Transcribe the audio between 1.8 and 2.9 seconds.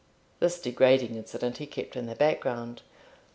in the background.